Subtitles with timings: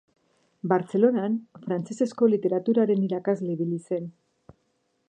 [0.71, 1.35] Bartzelonan
[1.67, 4.11] frantsesezko literaturaren irakasle ibili zen.